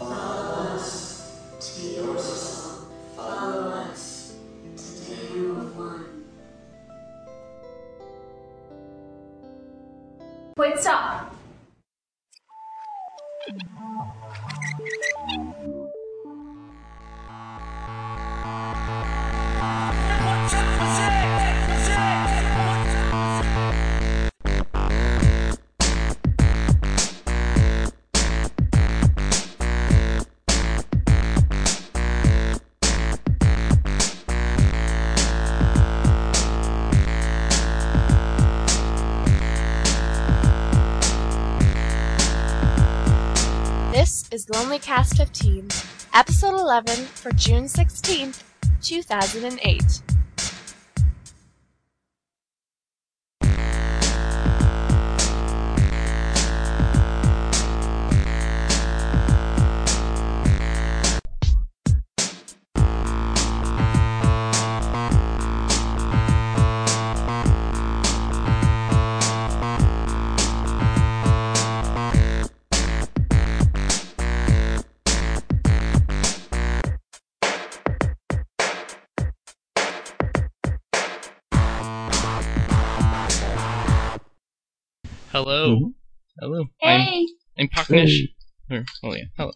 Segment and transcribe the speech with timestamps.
[0.00, 0.39] Follow
[44.92, 45.68] Cast 15,
[46.14, 48.42] episode 11 for June 16th,
[48.82, 50.09] 2008.
[85.30, 85.76] Hello.
[85.76, 85.94] Mhm.
[86.40, 86.64] Hello.
[86.82, 87.26] I'm, Hey.
[87.58, 88.28] I'm Paknish.
[88.70, 89.52] Or, oh yeah, hello.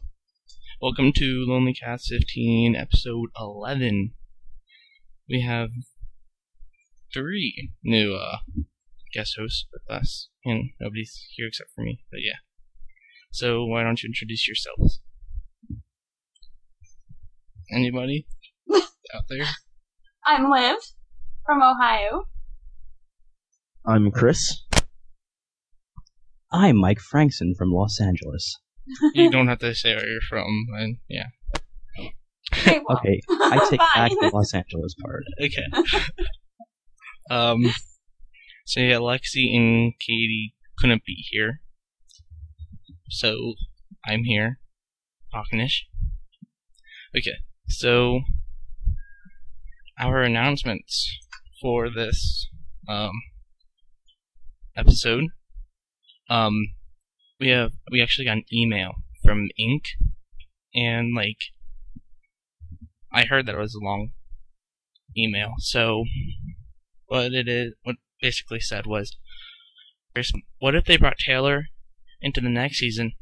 [0.80, 4.14] Welcome to Lonely Cast 15, episode 11.
[5.28, 5.70] We have
[7.12, 8.38] three new uh,
[9.12, 12.38] guest hosts with us, and nobody's here except for me, but yeah.
[13.30, 15.00] So why don't you introduce yourselves?
[17.72, 18.26] Anybody
[18.72, 19.46] out there?
[20.26, 20.76] I'm Liv
[21.46, 22.24] from Ohio.
[23.86, 24.63] I'm Chris.
[26.54, 28.60] I'm Mike Frankson from Los Angeles.
[29.14, 31.26] You don't have to say where you're from, and yeah.
[32.52, 35.24] Okay, well, Okay, I take back the Los Angeles part.
[35.42, 35.66] Okay.
[37.28, 37.64] um.
[38.66, 41.60] So yeah, Lexi and Katie couldn't be here,
[43.08, 43.54] so
[44.06, 44.60] I'm here,
[45.34, 45.86] Paknish.
[47.16, 48.20] Okay, so
[49.98, 51.18] our announcements
[51.60, 52.48] for this
[52.88, 53.12] um
[54.76, 55.24] episode.
[56.28, 56.68] Um,
[57.40, 58.92] we have we actually got an email
[59.22, 59.82] from Inc.
[60.74, 61.38] and like
[63.12, 64.10] I heard that it was a long
[65.16, 65.54] email.
[65.58, 66.04] So
[67.06, 69.16] what it is, what basically said was,
[70.58, 71.66] what if they brought Taylor
[72.20, 73.12] into the next season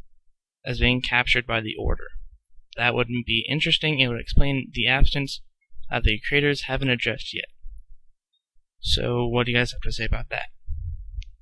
[0.65, 2.07] as being captured by the Order?
[2.77, 3.99] That would be interesting.
[3.99, 5.43] It would explain the absence
[5.91, 7.45] that the creators haven't addressed yet.
[8.81, 10.47] So what do you guys have to say about that?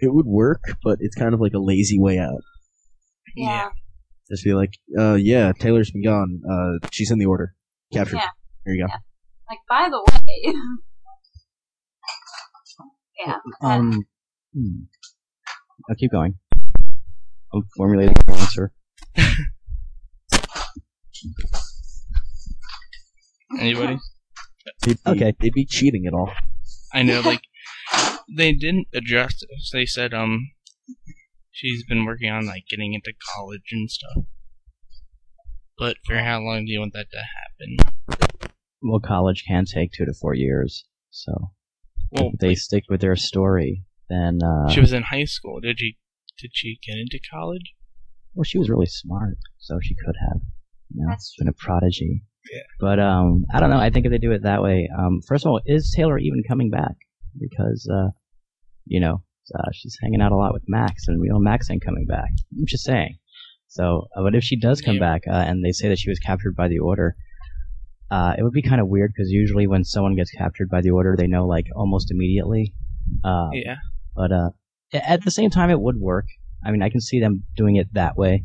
[0.01, 2.41] It would work, but it's kind of like a lazy way out.
[3.37, 3.69] Yeah.
[4.31, 6.41] Just be like, uh, yeah, Taylor's been gone.
[6.49, 7.55] Uh, she's in the order.
[7.93, 8.17] Captured.
[8.17, 8.29] Yeah.
[8.65, 8.93] There you go.
[8.93, 8.99] Yeah.
[9.51, 10.55] Like, by the way.
[13.27, 13.37] yeah.
[13.63, 14.05] Um,
[14.55, 14.85] hmm.
[15.89, 16.35] I'll keep going.
[17.53, 18.73] I'm formulating an answer.
[23.59, 23.99] Anybody?
[24.83, 25.33] They'd be, Okay.
[25.41, 26.31] They'd be cheating at all.
[26.95, 27.43] I know, like
[28.37, 29.71] they didn't address this.
[29.73, 30.51] They said um
[31.51, 34.25] she's been working on like getting into college and stuff.
[35.79, 38.21] But for how long do you want that to happen?
[38.83, 40.85] Well, college can take two to four years.
[41.11, 41.33] So
[42.13, 45.61] Well, if they stick with their story, then uh, she was in high school.
[45.61, 45.97] Did she
[46.39, 47.75] did she get into college?
[48.35, 50.41] well, she was really smart, so she could have,
[50.95, 52.23] you know, That's been a prodigy.
[52.51, 52.61] Yeah.
[52.79, 53.79] But um, I don't know.
[53.79, 56.43] I think if they do it that way, um, first of all, is Taylor even
[56.49, 56.95] coming back?
[57.39, 58.11] Because uh,
[58.91, 59.23] you know,
[59.57, 62.31] uh, she's hanging out a lot with Max, and we know Max ain't coming back.
[62.59, 63.17] I'm just saying.
[63.69, 65.01] So, uh, but if she does come Yeah.
[65.09, 67.15] back, uh, and they say that she was captured by the Order,
[68.11, 70.91] uh, it would be kind of weird because usually when someone gets captured by the
[70.91, 72.75] Order, they know like almost immediately.
[73.25, 73.77] Uh, Yeah.
[74.17, 74.51] but uh,
[74.93, 76.27] at the same time, it would work.
[76.65, 78.45] I mean, I can see them doing it that way.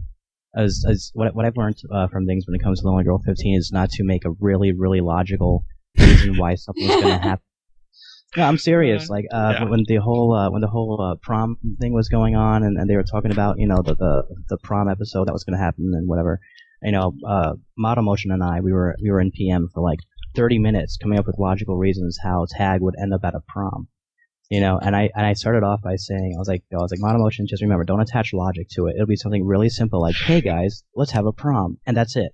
[0.56, 3.20] As as what what I've learned uh, from things when it comes to Lonely Girl
[3.26, 5.66] 15 is not to make a really really logical
[6.00, 7.44] reason why something's going to happen.
[8.38, 9.10] No, I'm serious.
[9.10, 9.64] Like uh, Yeah.
[9.66, 12.90] when the whole uh, when the whole uh, prom thing was going on, and, and
[12.90, 15.64] they were talking about you know the the, the prom episode that was going to
[15.64, 16.40] happen and whatever.
[16.84, 20.00] You know, uh, Model Motion and I we were we were in PM for like
[20.36, 23.88] 30 minutes coming up with logical reasons how Tag would end up at a prom.
[24.52, 26.92] You know, and I and I started off by saying I was like I was
[26.92, 28.96] like Model Motion, just remember don't attach logic to it.
[28.96, 32.32] It'll be something really simple like hey guys, let's have a prom, and that's it.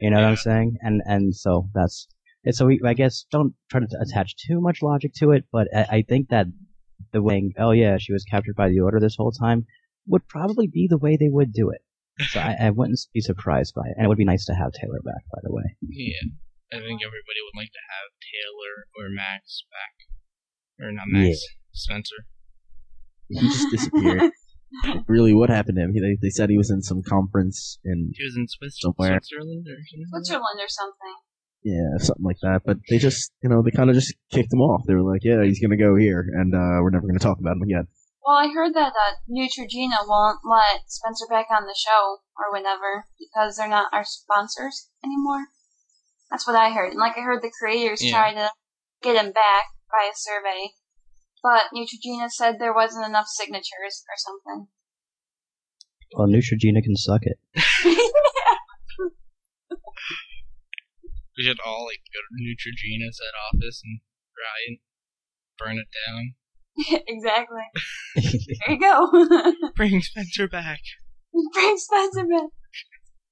[0.00, 0.78] You know what I'm saying?
[0.80, 2.08] And and so that's
[2.44, 5.68] and so we, I guess don't try to attach too much logic to it, but
[5.74, 6.46] I, I think that
[7.12, 9.66] the way, oh yeah, she was captured by the Order this whole time,
[10.06, 11.82] would probably be the way they would do it.
[12.30, 14.72] So I, I wouldn't be surprised by it, and it would be nice to have
[14.72, 15.24] Taylor back.
[15.32, 16.28] By the way, Yeah,
[16.72, 21.40] I think everybody would like to have Taylor or Max back, or not Max,
[21.72, 22.26] Spencer.
[23.28, 24.30] He just disappeared.
[25.08, 25.92] really, what happened to him?
[25.94, 29.20] He, they, they said he was in some conference in He was in Swiss, Somewhere.
[29.22, 30.06] Switzerland or something.
[30.10, 31.16] Switzerland or something.
[31.64, 32.62] Yeah something like that.
[32.64, 34.82] But they just you know they kind of just kicked him off.
[34.86, 37.56] They were like, yeah, he's gonna go here, and uh, we're never gonna talk about
[37.56, 37.86] him again.
[38.24, 43.06] Well, I heard that uh, Neutrogena won't let Spencer back on the show or whenever
[43.18, 45.46] because they're not our sponsors anymore.
[46.30, 46.92] That's what I heard.
[46.92, 48.12] And like I heard the creators Yeah.
[48.12, 48.50] try to
[49.02, 50.70] get him back by a survey,
[51.42, 54.68] but Neutrogena said there wasn't enough signatures or something.
[56.14, 57.38] well, Neutrogena can suck it.
[61.42, 64.00] We should all like go to Neutrogena's head office and
[64.38, 64.78] try and
[65.58, 66.34] burn it down.
[67.08, 67.62] exactly.
[68.66, 69.72] There you go.
[69.74, 70.78] Bring Spencer back.
[71.52, 72.50] Bring Spencer back.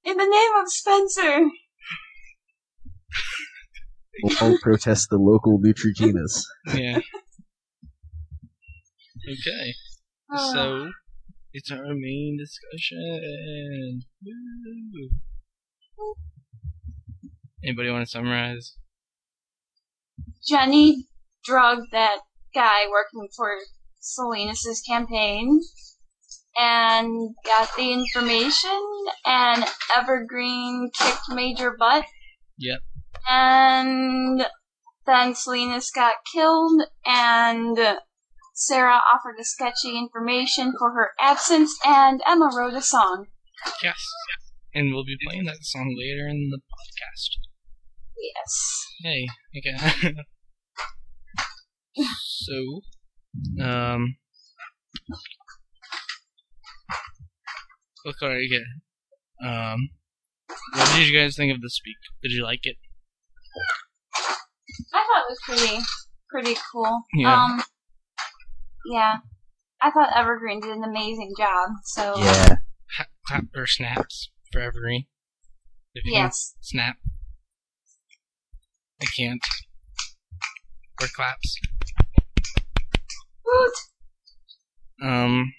[0.03, 1.49] In the name of Spencer.
[4.23, 6.43] We'll all protest the local Neutrogenas.
[6.67, 6.97] Yeah.
[9.29, 9.73] okay.
[10.33, 10.53] Oh.
[10.53, 10.91] So ah.
[11.53, 14.01] it's our main discussion.
[15.97, 16.15] Woo.
[17.63, 18.75] Anybody want to summarize?
[20.47, 21.05] Jenny
[21.43, 22.19] drugged that
[22.53, 23.57] guy working for
[23.99, 25.61] Salinas' campaign
[26.57, 28.81] and got the information
[29.25, 29.63] and
[29.95, 32.05] Evergreen kicked Major butt.
[32.57, 32.79] Yep.
[33.29, 34.45] And
[35.05, 37.77] then Salinas got killed and
[38.53, 43.27] Sarah offered a sketchy information for her absence and Emma wrote a song.
[43.83, 44.03] Yes.
[44.73, 47.37] And we'll be playing that song later in the podcast.
[48.17, 48.85] Yes.
[49.03, 49.27] Hey,
[49.57, 50.13] okay.
[52.19, 52.81] so,
[53.61, 54.15] um,
[58.05, 58.63] look, alright, okay.
[59.45, 59.89] Um,
[60.75, 61.97] what did you guys think of the speak?
[62.21, 62.77] Did you like it?
[64.93, 65.83] I thought it was pretty
[66.29, 67.01] pretty cool.
[67.13, 67.43] Yeah.
[67.43, 67.63] Um
[68.85, 69.15] Yeah.
[69.81, 72.55] I thought Evergreen did an amazing job, so Yeah,
[72.97, 75.05] Ha- clap or snaps for Evergreen?
[75.93, 76.55] If you can yes.
[76.61, 76.95] snap.
[79.01, 79.41] I can't.
[81.01, 81.57] Or claps.
[83.45, 83.73] Woot!
[85.03, 85.51] Um,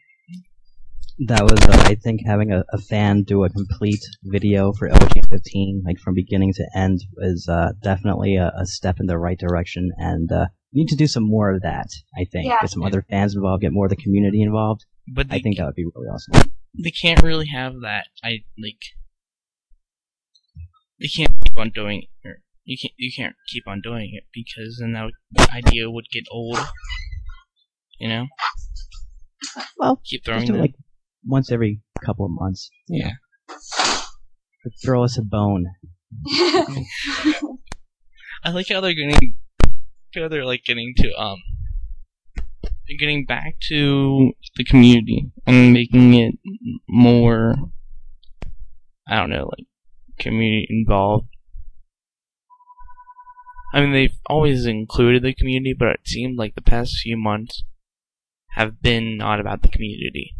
[1.27, 5.85] that was uh, I think having a, a fan do a complete video for LG15,
[5.85, 9.91] like from beginning to end, is uh, definitely a, a step in the right direction,
[9.99, 11.89] and uh, we need to do some more of that.
[12.17, 12.59] I think Yeah.
[12.61, 14.85] get some other fans involved, get more of the community involved.
[15.13, 16.53] but they, I think that would be really awesome.
[16.81, 18.07] They can't really have that.
[18.25, 18.79] I like.
[21.01, 22.29] They can't keep on doing it.
[22.29, 22.95] Or you can't.
[22.97, 26.59] You can't keep on doing it because then that would, idea would get old.
[27.99, 28.27] You know.
[29.77, 30.61] Well, Keep Just throwing do it them.
[30.63, 30.75] like
[31.27, 32.71] once every couple of months.
[32.89, 33.13] Yeah.
[33.49, 35.67] But throw us a bone.
[38.45, 39.35] I like how they're getting.
[40.15, 41.39] How they're like getting to um.
[42.99, 46.35] Getting back to the community and making it
[46.89, 47.55] more.
[49.09, 49.67] I don't know, like
[50.19, 51.29] community involved.
[53.75, 57.65] I mean, they've always included the community, but it seemed like the past few months
[58.51, 60.35] have been not about the community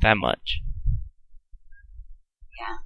[0.00, 0.60] that much.
[2.58, 2.76] yeah.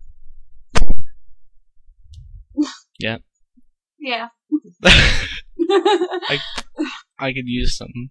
[2.99, 3.17] Yeah.
[3.99, 4.29] Yeah.
[4.85, 6.39] I,
[7.19, 8.11] I could use some.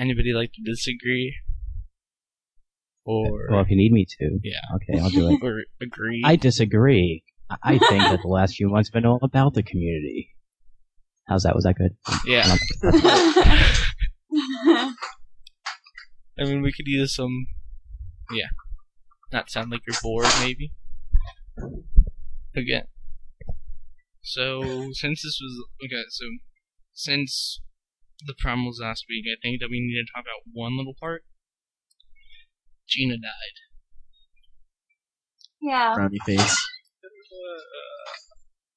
[0.00, 1.34] Anybody like to disagree?
[3.04, 4.60] Or Well, if you need me to, Yeah.
[4.76, 5.40] okay, I'll do it.
[5.42, 6.22] or agree?
[6.24, 7.22] I disagree.
[7.62, 10.30] I- think that the last few months have been all about the community.
[11.28, 11.54] How's that?
[11.54, 11.96] Was that good?
[12.24, 12.56] yeah.
[12.82, 12.96] Um,
[16.38, 17.46] I mean, we could use some.
[18.32, 18.46] Yeah.
[19.32, 20.72] Not sound like you're bored, maybe.
[22.56, 22.84] Again.
[24.22, 25.64] So, since this was.
[25.84, 26.24] Okay, so.
[26.94, 27.60] Since
[28.26, 30.94] the prom was last week, I think that we need to talk about one little
[30.98, 31.24] part.
[32.88, 33.56] Gina died.
[35.62, 35.94] yeah.
[35.96, 36.56] Frowny face.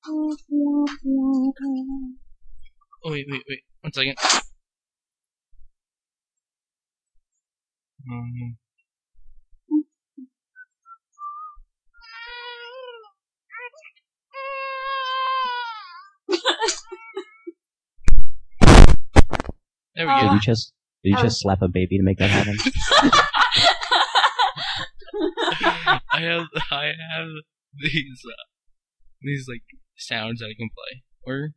[0.05, 0.37] Oh,
[3.05, 3.59] wait, wait, wait.
[3.81, 4.17] One second.
[8.11, 8.57] Um,
[20.05, 20.21] there we Oh.
[20.29, 21.21] Did you just did you Oh.
[21.23, 22.57] just slap a baby to make that happen?
[26.13, 27.27] I have I have
[27.81, 28.43] these uh,
[29.21, 29.63] these like
[29.97, 31.03] sounds that I can play.
[31.25, 31.53] Or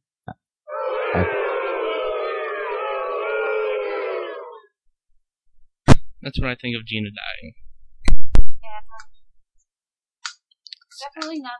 [6.22, 7.54] that's what I think of Gina dying.
[11.14, 11.52] definitely not.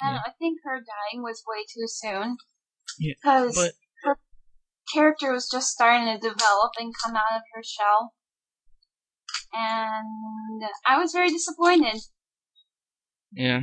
[0.00, 2.36] I don't know, I think her dying was way too soon.
[2.98, 3.70] Yeah, Because but- her
[4.92, 8.12] character was just starting to develop and come out of her shell.
[9.52, 12.00] And I was very disappointed.
[13.32, 13.60] Yeah.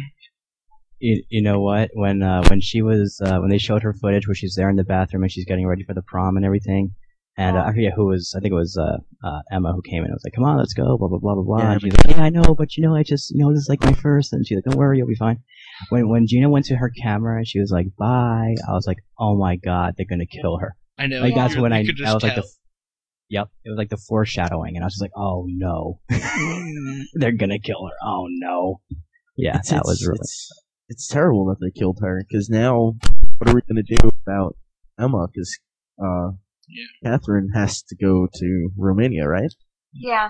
[1.00, 1.90] You, you know what?
[1.94, 4.78] When uh, when she was uh, when they showed her footage where she's there in
[4.78, 6.96] the bathroom and she's getting ready for the prom and everything,
[7.38, 8.34] and uh, I forget who was.
[8.36, 10.06] I think it was uh, uh, Emma who came in.
[10.06, 11.60] and was like, "Come on, let's go." Blah blah blah blah blah.
[11.60, 13.64] Yeah, and she's like, "Yeah, I know, but you know, I just you know this
[13.64, 14.32] is like my first.
[14.32, 15.40] And she's like, "Don't worry, you'll be fine."
[15.90, 19.00] When when Gina went to her camera and she was like, "Bye," I was like,
[19.20, 21.20] "Oh my god, they're gonna kill her." I know.
[21.22, 22.48] Like you that's when you I I just was like the.
[23.30, 26.00] Yep, it was like the foreshadowing, and I was just like, "Oh no,
[27.16, 28.82] they're gonna kill her." Oh no,
[29.36, 30.20] yeah, It's, that it's, was really.
[30.22, 32.94] it's, it's terrible that they killed her because now
[33.38, 34.56] what are we going to do about
[35.00, 35.28] Emma?
[35.28, 35.58] Because
[36.02, 36.32] uh,
[37.04, 39.54] Catherine has to go to Romania, right?
[39.94, 40.30] Yeah.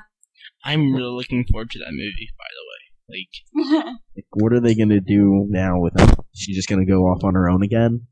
[0.63, 3.75] I'm really looking forward to that movie, by the way.
[3.77, 6.15] Like, Like, what are they going to do now with Emma?
[6.33, 8.07] She's just going to go off on her own again?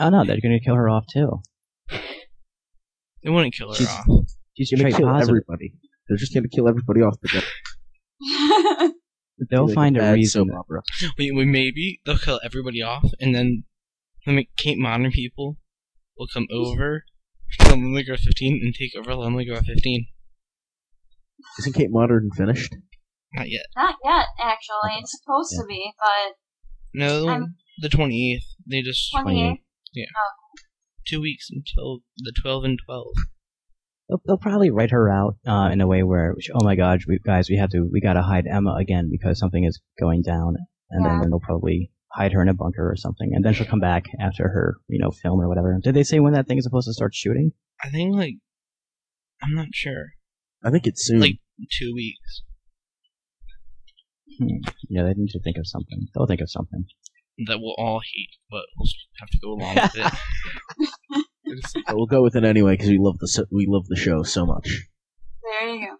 [0.00, 1.40] Oh no, they're gonna kill her off too.
[3.24, 4.06] They wouldn't kill her She's- off.
[4.56, 5.30] She's She's going trait to kill positive.
[5.30, 5.74] everybody.
[6.08, 7.16] They're just going to kill everybody off.
[7.20, 7.42] The
[9.50, 10.46] They'll like find a reason.
[10.48, 10.82] soap opera.
[11.18, 13.64] Wait, wait, maybe they'll kill everybody off, and then
[14.26, 15.56] the Kate Modern people
[16.16, 17.04] will come over,
[17.58, 20.06] kill Lonely Girl 15, and take over Lonely Girl 15.
[21.58, 22.74] Isn't Kate Modern finished?
[23.34, 23.66] Not yet.
[23.76, 25.00] Not yet, actually.
[25.00, 26.34] It's supposed to be, but
[26.94, 28.44] No, I'm- the 28th.
[28.70, 29.58] They just 28th.
[31.06, 33.06] Two weeks until the 12 and 12.
[34.08, 37.18] They'll, they'll probably write her out uh, in a way where, oh my God, we,
[37.24, 40.56] guys, we have to, we gotta hide Emma again because something is going down,
[40.90, 41.20] and then, Yeah.
[41.22, 44.04] then they'll probably hide her in a bunker or something, and then she'll come back
[44.20, 45.78] after her, you know, film or whatever.
[45.82, 47.52] Did they say when that thing is supposed to start shooting?
[47.82, 48.34] I think, like,
[49.42, 50.12] I'm not sure.
[50.62, 51.20] I think it's soon.
[51.20, 51.38] Like,
[51.72, 52.42] two weeks.
[54.38, 54.46] Hmm.
[54.88, 56.08] Yeah, they need to think of something.
[56.14, 56.84] They'll think of something.
[57.46, 60.12] That we'll all hate, but we'll just have to go along with it.
[61.86, 64.46] But we'll go with it anyway because we love the we love the show so
[64.46, 64.82] much.
[65.42, 65.96] There you go.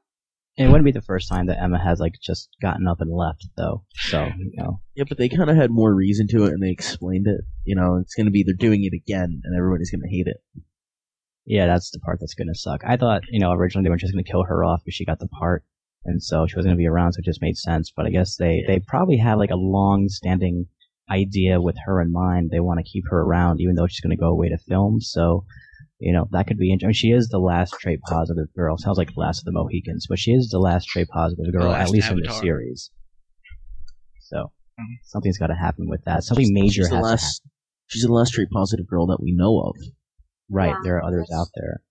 [0.56, 3.44] It wouldn't be the first time that Emma has like just gotten up and left,
[3.56, 3.84] though.
[3.94, 6.70] So you know, Yeah, but they kind of had more reason to it, and they
[6.70, 7.40] explained it.
[7.64, 10.28] You know, it's going to be they're doing it again, and everybody's going to hate
[10.28, 10.36] it.
[11.44, 12.82] yeah, that's the part that's gonna suck.
[12.86, 15.18] I thought, you know, originally they were just gonna kill her off because she got
[15.18, 15.64] the part,
[16.04, 17.92] and so she wasn't gonna be around, so it just made sense.
[17.94, 20.68] But I guess they they probably have like a long-standing
[21.10, 22.50] idea with her in mind.
[22.50, 25.00] They want to keep her around, even though she's gonna go away to film.
[25.00, 25.44] So,
[25.98, 26.72] you know, that could be.
[26.72, 27.08] interesting.
[27.10, 28.76] she is the last trait positive girl.
[28.78, 31.72] Sounds like the last of the Mohicans, but she is the last trait positive girl,
[31.72, 32.90] at least in the series.
[34.20, 34.50] So.
[34.80, 34.84] Mhm.
[35.04, 36.24] Something's got to happen with that.
[36.24, 37.50] Something major she's the has to happen.
[37.86, 39.76] She's the last trait positive girl that we know of.
[40.50, 40.80] Right, Yeah.
[40.82, 41.82] there are others out there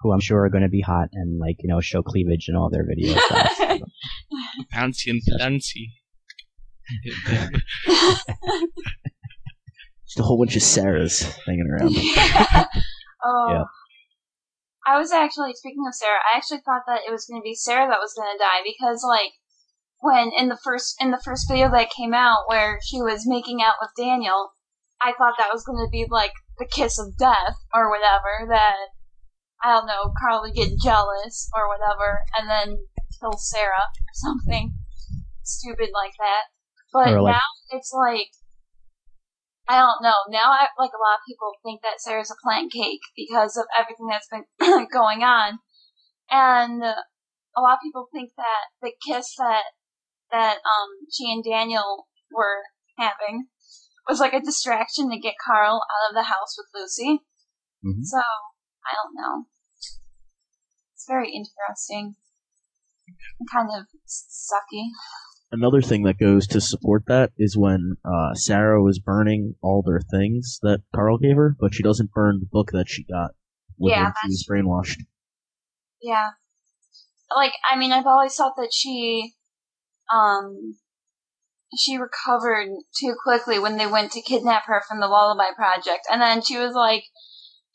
[0.00, 2.56] who I'm sure are going to be hot and like you know show cleavage in
[2.56, 3.18] all their videos.
[4.72, 5.92] Fancy and fancy.
[10.06, 11.94] Just a whole bunch of Sarahs hanging around.
[13.24, 13.48] oh.
[13.50, 13.64] Yeah.
[14.86, 16.20] I was actually speaking of Sarah.
[16.32, 18.64] I actually thought that it was going to be Sarah that was going to die
[18.64, 19.32] because, like,
[20.00, 23.60] when in the first in the first video that came out where she was making
[23.60, 24.54] out with Daniel,
[25.02, 28.48] I thought that was going to be like the kiss of death or whatever.
[28.48, 28.96] That
[29.62, 32.78] I don't know, Carl would get jealous or whatever, and then
[33.20, 34.72] kill Sarah or something
[35.42, 36.48] stupid like that.
[36.92, 38.28] But like- now it's like
[39.68, 40.16] I don't know.
[40.30, 43.66] Now, I, like a lot of people think that Sarah's a plant cake because of
[43.78, 44.48] everything that's been
[44.90, 45.58] going on,
[46.30, 49.64] and a lot of people think that the kiss that
[50.30, 52.64] that um she and Daniel were
[52.96, 53.48] having
[54.08, 57.20] was like a distraction to get Carl out of the house with Lucy.
[57.84, 58.04] Mhm.
[58.04, 59.44] So I don't know.
[60.94, 62.16] It's very interesting.
[63.52, 64.88] Kind of sucky.
[65.50, 70.00] Another thing that goes to support that is when uh, Sarah was burning all their
[70.00, 73.30] things that Carl gave her, but she doesn't burn the book that she got
[73.76, 75.00] when Yeah, she was brainwashed.
[76.02, 76.30] Yeah.
[77.34, 79.32] Like, I mean, I've always thought that she,
[80.12, 80.76] um,
[81.78, 82.68] she recovered
[83.00, 86.06] too quickly when they went to kidnap her from the Lullaby Project.
[86.10, 87.04] And then she was like,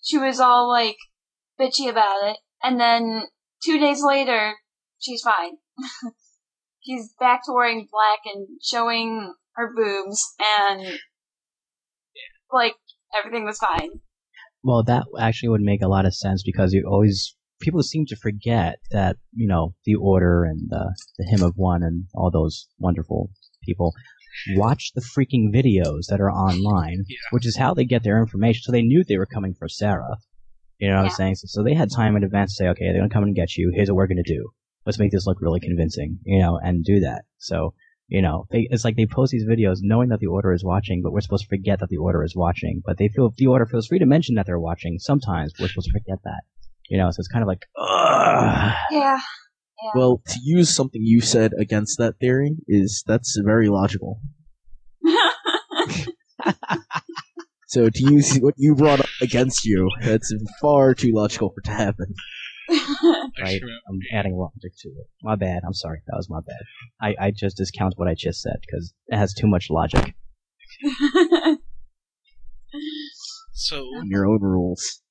[0.04, 0.98] she was all like,
[1.60, 2.38] bitchy about it.
[2.62, 3.24] And then
[3.66, 4.54] two days later,
[5.00, 5.58] she's fine.
[6.86, 10.22] she's back to wearing black and showing her boobs
[10.60, 10.86] and,
[12.52, 12.76] like,
[13.18, 13.90] everything was fine.
[14.64, 18.16] Well, that actually would make a lot of sense because you always people seem to
[18.16, 22.68] forget that you know the Order and uh, the Hymn of One and all those
[22.80, 23.30] wonderful
[23.64, 23.94] people
[24.56, 27.16] watch the freaking videos that are online, Yeah.
[27.32, 28.62] which is how they get their information.
[28.64, 30.18] So they knew they were coming for Sarah.
[30.80, 31.10] You know what Yeah.
[31.10, 31.36] I'm saying?
[31.36, 33.56] So, so they had time in advance to say, okay, they're gonna come and get
[33.58, 33.72] you.
[33.76, 34.50] Here's what we're gonna do.
[34.86, 37.24] Let's make this look really convincing, you know, and do that.
[37.38, 37.74] So,
[38.08, 41.02] you know, they, it's like they post these videos knowing that the order is watching,
[41.04, 42.82] but we're supposed to forget that the order is watching.
[42.86, 45.00] But they feel the order feels free to mention that they're watching.
[45.00, 46.42] Sometimes we're supposed to forget that,
[46.90, 47.10] you know.
[47.12, 48.74] So it's kind of like, ugh.
[48.92, 49.20] Yeah.
[49.96, 54.22] Well, to use something you said against that theory is that's very logical.
[57.74, 61.64] So to use what you brought up against you, that's far too logical for it
[61.64, 62.14] to happen.
[63.42, 63.62] right?
[63.90, 65.08] I'm adding logic to it.
[65.22, 65.62] My bad.
[65.66, 66.02] I'm sorry.
[66.08, 66.62] That was my bad.
[67.02, 70.16] I, I just discount what I just said because it has too much logic.
[73.56, 75.02] So Your own rules.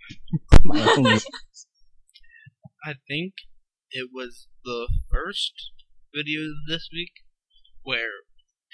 [0.64, 1.18] My own-
[2.84, 3.34] I think
[3.90, 5.52] it was the first
[6.14, 7.12] video this week
[7.82, 8.24] where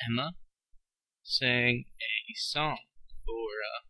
[0.09, 0.33] Emma
[1.25, 2.79] sang a song
[3.27, 3.33] for
[3.77, 3.83] uh,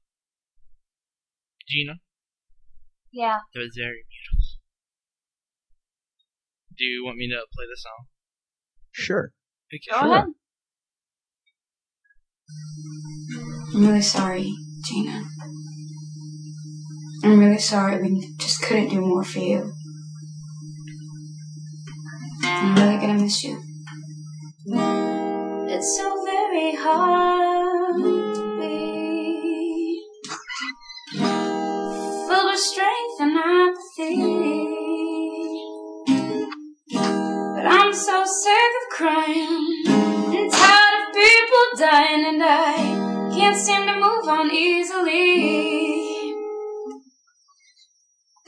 [1.68, 2.00] Gina
[3.18, 3.38] yeah.
[3.52, 4.58] that was very beautiful.
[6.76, 8.06] Do you want me to play the song?
[8.92, 9.32] Sure.
[9.74, 9.80] Okay.
[9.90, 10.24] Go ahead.
[13.74, 15.24] I'm really sorry, Gina.
[17.24, 19.72] I'm really sorry we just couldn't do more for you.
[22.44, 23.60] I'm really gonna miss you.
[25.70, 28.88] It's so very hard to be
[32.28, 32.97] filled with strength
[33.98, 34.06] But
[37.66, 42.76] I'm so sick of crying and tired of people dying, and I
[43.34, 46.32] can't seem to move on easily.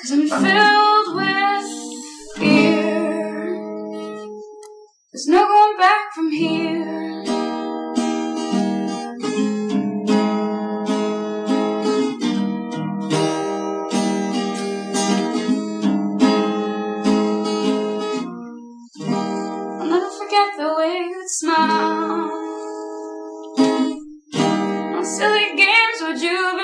[0.00, 1.66] Cause I'm filled with
[2.37, 3.50] fear.
[5.12, 7.09] There's no going back from here.
[21.40, 22.30] Smile.
[24.95, 26.60] Our silly games were juvenile.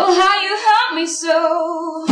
[0.00, 2.06] Oh, how you helped me so,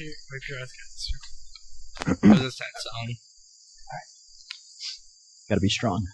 [0.00, 2.30] now where's your wipe your eyes, guys.
[2.30, 3.14] What is that song?
[5.48, 6.06] Gotta be strong.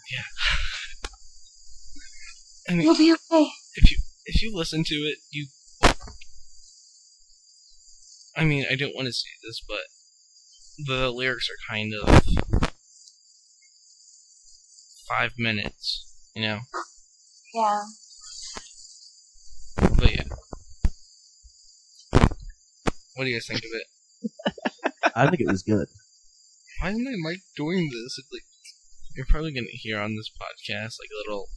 [2.68, 3.48] I mean, You'll be okay.
[3.76, 5.46] if you if you listen to it, you.
[8.36, 9.86] I mean, I don't want to say this, but
[10.86, 12.22] the lyrics are kind of
[15.08, 16.58] five minutes, you know.
[17.54, 17.82] Yeah.
[19.96, 20.24] But yeah,
[23.18, 25.12] what do you guys think of it?
[25.16, 25.88] I think it was good.
[26.80, 28.14] Why isn't I like doing this?
[28.18, 28.44] It's like
[29.16, 31.48] you're probably gonna hear on this podcast like a little.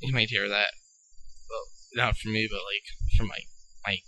[0.00, 0.72] you might hear that.
[1.48, 1.64] Well,
[2.06, 3.38] not from me, but like from my
[3.86, 4.02] mic.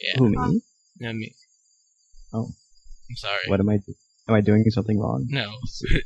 [0.00, 0.36] Yeah, Who me?
[0.38, 0.62] Um,
[1.00, 1.34] not me.
[2.32, 2.50] Oh.
[3.10, 3.40] I'm sorry.
[3.48, 3.78] What am I?
[3.78, 3.94] do-
[4.28, 5.26] Am I doing something wrong?
[5.28, 5.56] No.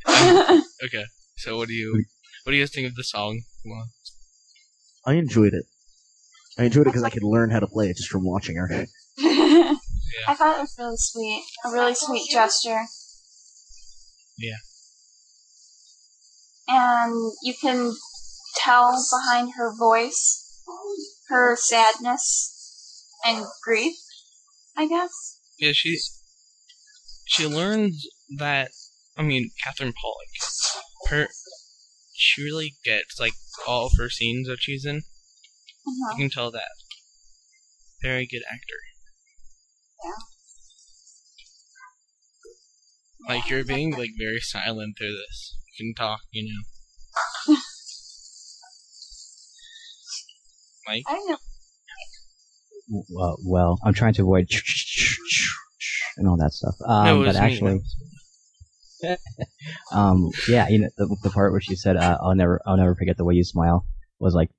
[0.84, 1.04] okay.
[1.36, 2.02] So what do you
[2.44, 3.42] what do you guys think of the song?
[3.62, 3.88] Come on.
[5.06, 5.64] I enjoyed it.
[6.58, 8.86] I enjoyed it because I could learn how to play it just from watching her.
[9.18, 11.44] I thought it was really sweet.
[11.64, 12.84] A really sweet gesture.
[14.38, 14.56] Yeah.
[16.68, 17.92] And you can
[18.56, 20.40] tell behind her voice
[21.28, 23.94] her sadness and grief,
[24.76, 25.40] I guess.
[25.58, 25.98] Yeah, she
[27.26, 28.06] she learns
[28.38, 28.70] that
[29.16, 31.08] I mean, Catherine Pollock.
[31.08, 31.28] Her
[32.14, 33.34] she really gets like
[33.66, 34.98] all of her scenes that she's in.
[35.86, 36.12] Uh-huh.
[36.12, 36.70] You can tell that.
[38.02, 38.78] Very good actor.
[43.28, 45.56] Like you're being like very silent through this.
[45.78, 47.56] You can talk, you know.
[50.86, 51.04] Mike?
[51.08, 51.38] I know.
[53.08, 54.46] Well, well, I'm trying to avoid
[56.18, 56.74] and all that stuff.
[56.86, 57.80] Um, No, but actually,
[59.92, 62.94] um, yeah, you know, the, the part where she said, uh, "I'll never, I'll never
[62.94, 63.86] forget the way you smile,"
[64.18, 64.50] was like,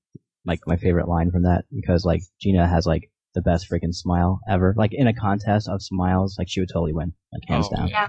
[0.46, 4.40] like my favorite line from that because like Gina has like the best freaking smile
[4.50, 4.74] ever.
[4.78, 7.88] Like in a contest of smiles, like she would totally win, like hands Oh, down.
[7.90, 8.08] yeah.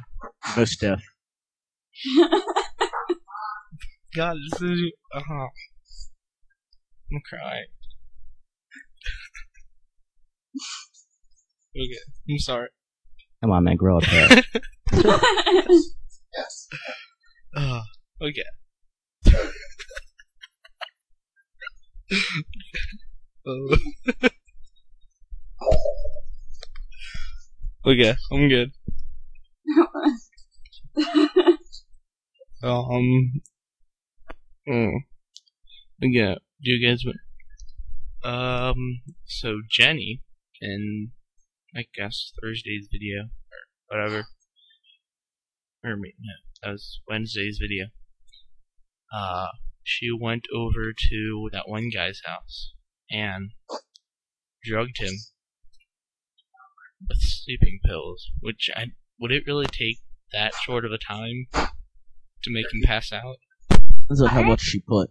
[0.57, 1.03] Most deaf.
[4.15, 4.81] god, this is.
[5.15, 5.49] Uh huh.
[7.13, 7.67] I'm crying.
[11.77, 11.99] okay,
[12.31, 12.69] I'm sorry.
[13.43, 14.29] Come on, man, grow up here.
[16.37, 16.69] Yes.
[17.57, 17.83] Uh,
[18.21, 18.45] okay.
[23.47, 23.77] Uh,
[27.87, 28.73] okay, I'm good.
[32.63, 33.43] Um.
[34.67, 34.93] Mm.
[36.01, 36.35] Yeah.
[36.63, 37.05] Do you guys?
[38.25, 39.03] Um.
[39.27, 40.23] So Jenny
[40.61, 41.13] in,
[41.77, 43.29] I guess Thursday's video
[43.91, 44.25] or whatever.
[45.87, 47.87] Or me, no, that was Wednesday's video.
[49.15, 49.47] Uh,
[49.85, 52.73] she went over to that one guy's house
[53.09, 53.51] and
[54.65, 55.15] drugged him
[57.09, 58.33] with sleeping pills.
[58.41, 58.87] Which I
[59.21, 59.99] would it really take
[60.33, 63.37] that short of a time to make him pass out?
[63.71, 65.11] Depends on how much she put.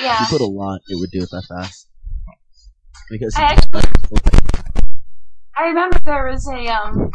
[0.00, 0.20] yeah.
[0.20, 1.88] If she put a lot, it would do it that fast.
[3.08, 3.82] Because I actually,
[5.56, 7.10] I remember there was a um,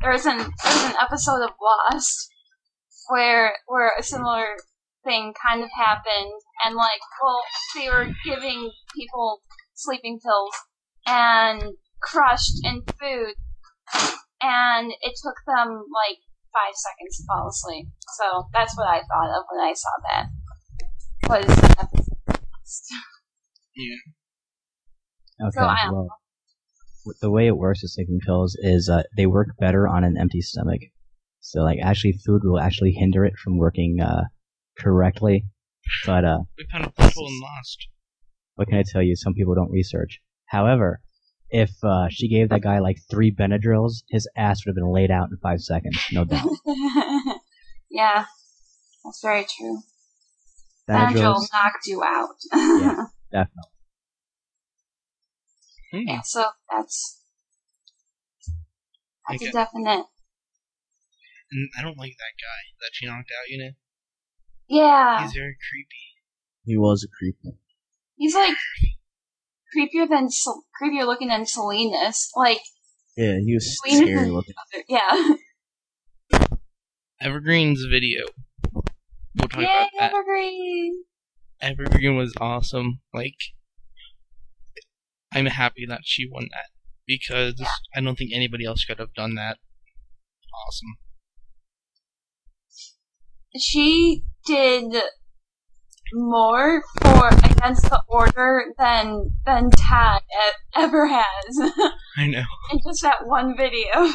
[0.00, 2.30] there was an there was an episode of Lost
[3.08, 4.56] where where a similar
[5.04, 6.32] thing kind of happened,
[6.64, 7.42] and like, well,
[7.74, 9.42] they were giving people
[9.74, 10.54] sleeping pills
[11.06, 13.34] and crushed in food,
[14.42, 16.18] and it took them like
[16.52, 17.86] five seconds to fall asleep.
[18.16, 20.26] So that's what I thought of when I saw that.
[21.28, 22.92] Was an episode of Lost.
[25.40, 26.08] Okay, So I- well, w-
[27.20, 30.40] the way it works with sleeping pills is uh, they work better on an empty
[30.40, 30.80] stomach.
[31.40, 34.24] So, like, actually, food will actually hinder it from working uh,
[34.78, 35.46] correctly.
[36.04, 37.88] But uh, We found a portal and lost.
[38.56, 39.16] what can I tell you?
[39.16, 40.20] Some people don't research.
[40.46, 41.00] However,
[41.50, 45.10] if uh, she gave that guy like three Benadryls, his ass would have been laid
[45.10, 46.48] out in five seconds, no doubt.
[47.90, 48.26] yeah,
[49.04, 49.80] that's very true.
[50.88, 52.36] Benadryl knocked you out.
[52.52, 53.04] Yeah.
[53.32, 53.70] definitely.
[55.92, 56.00] Hmm.
[56.06, 57.22] Yeah, so that's
[59.28, 59.50] that's Okay.
[59.50, 60.04] a definite.
[61.50, 63.70] And I don't like that guy that she knocked out, you know?
[64.68, 66.04] Yeah, He's very creepy.
[66.64, 67.36] he was a creep.
[68.16, 68.54] he's like
[69.74, 72.30] creepier than Sel- creepier looking than Salinas.
[72.36, 72.60] Like,
[73.16, 74.54] Yeah, he was Salinas scary is- looking.
[74.88, 75.34] yeah,
[77.20, 78.22] Evergreen's video.
[78.72, 80.12] We'll talk yay, about that.
[80.12, 81.04] Evergreen.
[81.60, 83.00] Evergreen was awesome.
[83.12, 83.36] Like,
[85.32, 86.70] I'm happy that she won that
[87.06, 87.60] because
[87.94, 89.58] I don't think anybody else could have done that.
[90.66, 90.96] Awesome.
[93.58, 95.02] She did
[96.12, 101.72] more for against the order than than Tad e- ever has
[102.16, 102.44] I know.
[102.72, 104.12] in just that one video.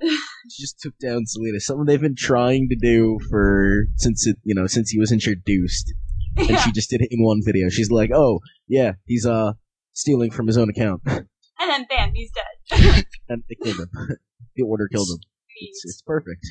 [0.00, 1.66] She just took down Salinas.
[1.66, 5.92] Something they've been trying to do for since it, you know, since he was introduced.
[6.36, 6.56] And yeah.
[6.60, 7.68] she just did it in one video.
[7.68, 9.52] She's like, "Oh, yeah, he's uh
[9.92, 11.02] stealing from his own account,"
[11.62, 13.04] And then bam, he's dead.
[13.28, 13.90] and they killed him.
[14.56, 15.18] the order killed him.
[15.60, 16.44] It's, it's perfect.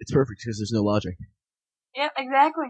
[0.00, 1.16] It's perfect because there's no logic.
[1.96, 2.66] yep, exactly.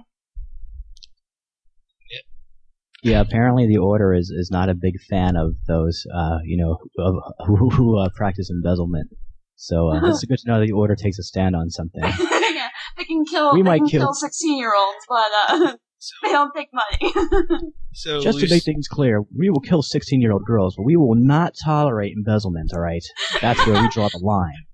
[3.03, 6.79] Yeah, apparently the order is, is not a big fan of those, uh, you know,
[6.97, 9.09] who, who, who uh, practice embezzlement.
[9.55, 12.03] So uh, it's good to know that the order takes a stand on something.
[12.03, 13.53] yeah, they can kill.
[13.53, 17.73] We they might can kill- kill sixteen-year-olds, but uh, they don't take money.
[17.95, 20.95] So Just to make things clear, we will kill 16 year old girls, but we
[20.97, 23.03] will not tolerate embezzlement, alright?
[23.41, 24.67] That's where we draw the line.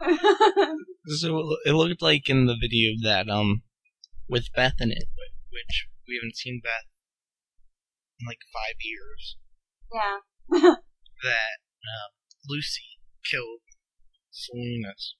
[1.06, 3.62] So it looked like in the video that um,
[4.28, 5.04] with Beth in it,
[5.50, 6.86] which we haven't seen Beth
[8.20, 9.36] in like five years,
[9.92, 10.18] yeah.
[11.22, 12.10] that um,
[12.48, 13.60] Lucy killed
[14.30, 15.16] Salinas.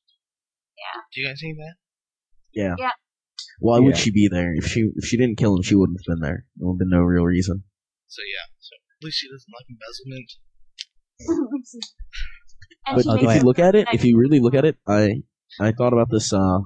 [0.79, 1.03] Yeah.
[1.12, 1.75] Do you guys see that?
[2.53, 2.75] Yeah.
[2.79, 2.90] Yeah.
[3.59, 4.01] Why would Yeah.
[4.03, 4.55] she be there?
[4.55, 6.47] If she if she didn't kill him, she wouldn't have been there.
[6.57, 7.64] There would have been no real reason.
[8.09, 8.47] So yeah.
[8.59, 10.31] So at least she doesn't like embezzlement.
[12.87, 14.64] and But she Oh, if makes you look at it, if you really look at
[14.64, 15.23] it, I
[15.61, 16.59] I thought about this uh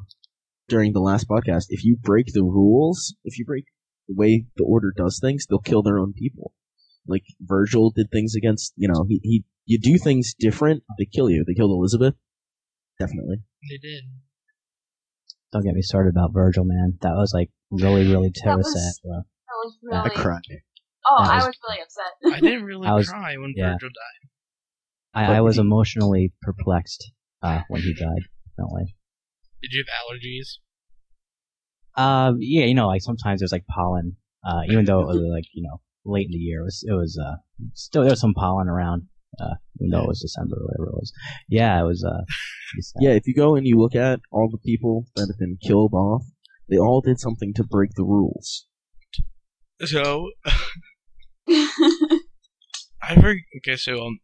[0.69, 1.67] during the last podcast.
[1.69, 3.65] If you break the rules, if you break
[4.09, 6.53] the way the order does things, they'll kill their own people.
[7.07, 11.29] Like Virgil did things against, you know, he, he you do things different, they kill
[11.29, 11.45] you.
[11.47, 12.15] They killed Elizabeth.
[12.99, 13.43] Definitely.
[13.69, 14.05] They did.
[15.53, 16.99] Don't get me started about Virgil, man.
[17.03, 19.13] That was like really, really terror was- bro.
[19.13, 19.25] that
[19.65, 19.99] was really.
[19.99, 20.17] I really.
[20.17, 20.41] cried.
[21.09, 22.35] Oh, That I was- was really upset.
[22.37, 23.73] I didn't really I was- cry when yeah.
[23.75, 24.29] Virgil died.
[25.29, 28.23] I, I was he- emotionally perplexed uh, when he died.
[28.59, 28.97] Definitely.
[29.63, 30.59] Did you have allergies?
[31.97, 34.17] Um, yeah, you know, like sometimes there's like pollen.
[34.45, 36.93] Uh, even though it was like you know late in the year, it was it
[36.93, 37.37] was uh
[37.75, 39.05] still there was some pollen around.
[39.41, 41.13] Uh, even though it was December or whatever it was.
[41.49, 42.25] Yeah, it was uh.
[43.01, 45.93] Yeah, if you go and you look at all the people that have been killed
[45.95, 46.25] off,
[46.69, 48.67] They all did something to break the rules.
[49.85, 50.31] So
[51.49, 53.39] I heard.
[53.59, 54.19] Okay, so um,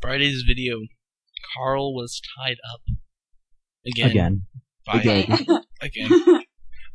[0.00, 0.76] Friday's video,
[1.56, 2.82] Carl was tied up
[3.86, 4.10] again.
[4.10, 4.42] Again.
[4.86, 5.46] By, Again.
[5.80, 6.42] again.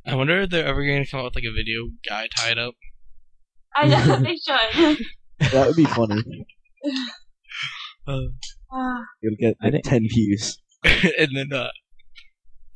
[0.06, 2.58] I wonder if they're ever going to come out with like a video guy tied
[2.58, 2.76] up.
[3.76, 5.06] I know they should.
[5.52, 6.22] That would be funny.
[8.08, 10.58] Uh, It'll get I like think- ten views.
[10.84, 11.70] and then uh,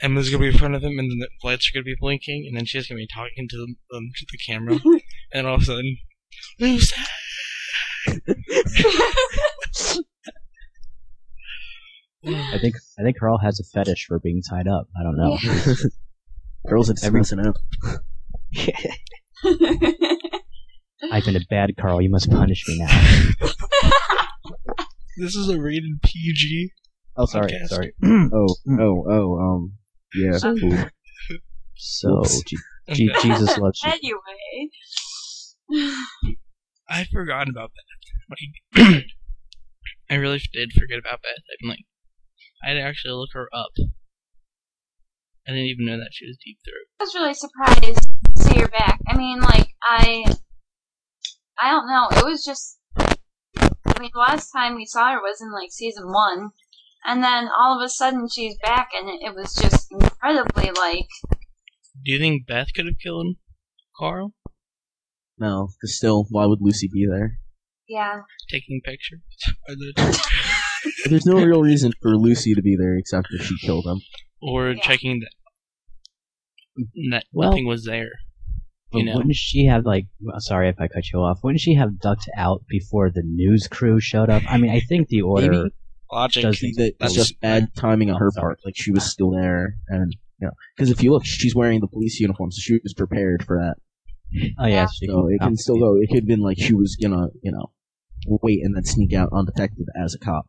[0.02, 2.46] Emma's gonna be in front of him, and then the lights are gonna be blinking,
[2.48, 4.80] and then she's gonna be talking to them um, to the camera,
[5.34, 5.98] and all of a sudden,
[6.60, 6.96] Lucy.
[12.26, 14.88] I think I think Carl has a fetish for being tied up.
[15.00, 15.38] I don't know.
[16.70, 17.56] Girls are just Every- messing up.
[21.12, 22.02] I've been a bad Carl.
[22.02, 24.18] You must punish me now.
[25.18, 26.72] This is a rated PG.
[27.18, 27.68] Oh, sorry, Podcast.
[27.70, 27.94] sorry.
[28.04, 29.74] Oh, oh, oh, um,
[30.16, 30.86] yeah, cool.
[31.76, 32.58] So, G-
[32.94, 34.20] G- Jesus loves you.
[35.70, 35.94] anyway.
[36.90, 38.84] I forgot about that.
[38.86, 39.04] Like,
[40.10, 41.44] I really did forget about Beth.
[41.64, 41.86] I'm like,
[42.64, 43.72] I had to actually look her up.
[45.48, 46.88] I didn't even know that she was deep throat.
[47.00, 49.00] I was really surprised to see her back.
[49.08, 50.24] I mean, like, I.
[51.62, 52.08] I don't know.
[52.20, 52.78] It was just.
[54.02, 56.50] I mean, the last time we saw her was in, like, season one.
[57.06, 61.08] And then all of a sudden she's back, and it, it was just incredibly, like.
[62.04, 63.36] Do you think Beth could have killed
[63.96, 64.34] Carl?
[65.38, 67.38] No, 'cause still, why would Lucy be there?
[67.88, 68.22] Yeah.
[68.50, 69.20] Taking pictures?
[71.06, 74.02] There's no real reason for Lucy to be there except if she killed him.
[74.42, 74.82] or Yeah.
[74.82, 75.32] checking that,
[77.12, 78.10] that Well- nothing was there.
[78.92, 79.16] But You know?
[79.16, 80.08] wouldn't she have like?
[80.40, 81.40] Sorry if I cut you off.
[81.44, 84.44] Wouldn't she have ducked out before the news crew showed up?
[84.50, 85.52] I mean, I think the order.
[85.52, 85.70] Maybe.
[86.12, 86.44] Logic.
[86.44, 88.60] Does- See, that- That's- That's just bad timing on her part.
[88.66, 91.88] Like she was still there, and you know, because if you look, she's wearing the
[91.88, 93.76] police uniform, so she was prepared for that.
[94.60, 95.96] Oh yeah, So it can can still go.
[95.96, 97.72] It could have been like she was gonna, you know,
[98.28, 100.48] wait and then sneak out undetected as a cop.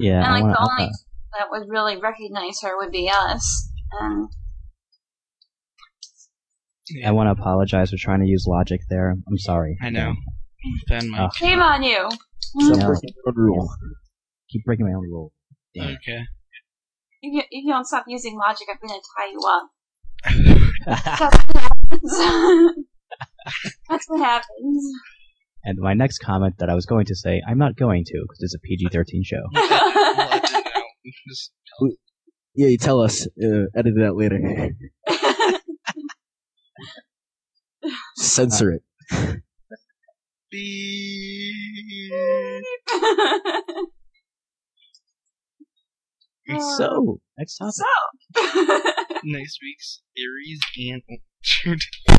[0.00, 0.92] Yeah, and, I like, wanna, the uh, only
[1.38, 3.70] that would really recognize her would be us.
[4.00, 4.28] And.
[7.04, 9.10] I want to apologize for trying to use logic there.
[9.10, 9.76] I'm sorry.
[9.82, 10.14] I know.
[10.88, 11.20] Ben Mike.
[11.20, 11.28] Oh.
[11.34, 12.08] Shame on you!
[12.40, 12.86] Stop No.
[12.86, 13.68] breaking the rule.
[14.50, 15.32] Keep breaking my own rule.
[15.74, 15.88] Damn.
[15.96, 16.22] Okay.
[17.22, 19.70] If you, if you don't stop using logic, I'm gonna tie you up.
[20.86, 22.18] That's what happens.
[23.88, 24.92] That's what happens.
[25.64, 28.40] and my next comment that I was going to say, I'm not going to because
[28.42, 29.42] it's a PG-13 show.
[29.52, 30.82] We'll edit it out.
[31.28, 31.52] Just
[32.54, 33.26] Yeah, you tell us.
[33.42, 34.38] Uh, edit that later.
[38.16, 38.82] Censor it.
[40.50, 42.12] beep.
[46.76, 47.74] So, next topic.
[47.74, 47.84] so,
[49.24, 51.02] next week's theories and
[51.40, 51.84] shoot.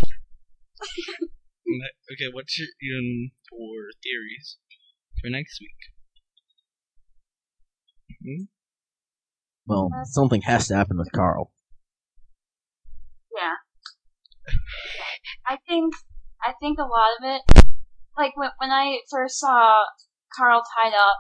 [2.12, 2.68] Okay, what's your
[2.98, 4.58] um, for theories
[5.22, 5.78] for next week?
[8.24, 8.46] Hmm?
[9.68, 11.52] Well, something has to happen with Carl.
[13.38, 13.54] yeah.
[15.48, 15.94] I think,
[16.44, 17.66] I think a lot of it,
[18.18, 19.84] like when, when I first saw
[20.36, 21.18] Carl tied up,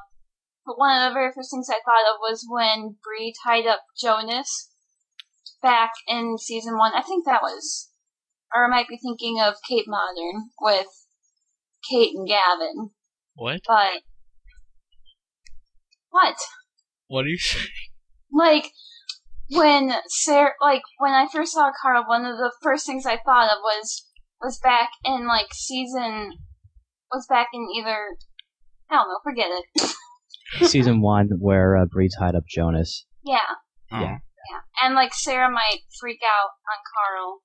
[0.65, 3.82] but one of the very first things I thought of was when Bree tied up
[4.00, 4.70] Jonas
[5.62, 6.94] back in season one.
[6.94, 7.89] I think that was,
[8.54, 10.88] or I might be thinking of Kate Modern with
[11.89, 12.92] Kate and Gavin.
[13.36, 13.62] What?
[13.68, 14.02] But
[16.10, 16.36] what?
[17.08, 17.68] What are you saying?
[18.32, 18.72] Like
[19.52, 23.50] when Sarah, like when I first saw Carl, one of the first things I thought
[23.52, 24.06] of was
[24.42, 26.32] was back in like season
[27.12, 28.16] was back in either
[28.90, 29.94] I don't know, forget it.
[30.68, 33.06] Season one, where uh, Bree tied up Jonas.
[33.24, 33.38] Yeah,
[33.92, 34.00] Oh.
[34.00, 34.18] Yeah.
[34.50, 37.42] yeah, and like Sarah might freak out on Carl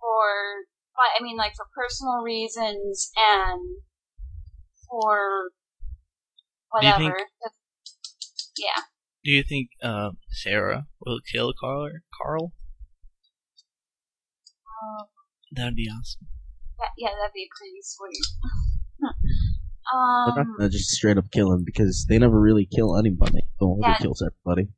[0.00, 3.60] for, but I mean like for personal reasons and
[4.88, 5.50] for
[6.80, 7.16] Do you whatever.
[7.16, 7.28] think-
[8.56, 8.82] yeah.
[9.24, 11.90] Do you think uh, Sarah will kill Carl?
[12.20, 12.52] Carl?
[14.82, 15.06] Um,
[15.52, 16.28] That'd be awesome.
[16.78, 18.16] that, yeah, that'd be pretty sweet.
[19.00, 23.40] They're not um, gonna just straight up kill him because they never really kill anybody.
[23.58, 23.88] The one Yeah.
[23.94, 24.68] that kills everybody.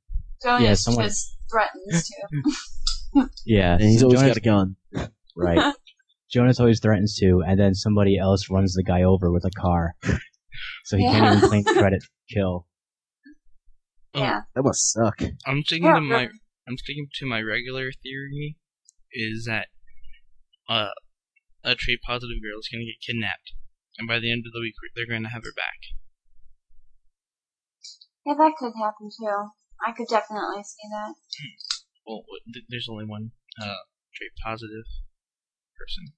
[0.42, 3.26] Jonas Yeah, someone- just threatens to.
[3.44, 4.76] Yeah, And he's so always Jonas, got a gun.
[5.37, 5.74] right.
[6.31, 9.96] Jonas always threatens to, and then somebody else runs the guy over with a car,
[10.85, 11.12] so he Yeah.
[11.18, 12.66] can't even claim credit for kill.
[14.14, 14.40] Oh, Yeah.
[14.55, 15.23] That must suck.
[15.46, 16.29] I'm sticking Yeah, to my yeah.
[16.66, 18.57] I'm sticking to my regular theory
[19.12, 19.68] is that
[20.68, 20.90] uh,
[21.64, 23.53] a trait positive girl is going to get kidnapped,
[23.99, 25.79] and by the end of the week they're going to have her back.
[28.25, 29.51] Yeah, that could happen too.
[29.85, 31.14] I could definitely see that.
[32.07, 33.83] Well, th- there's only one uh,
[34.18, 34.87] very positive
[35.79, 36.12] person.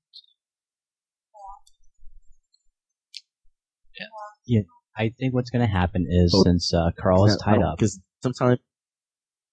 [4.97, 6.43] I think what's going to happen is Oh.
[6.45, 8.59] since uh, Carl is tied up, because sometime,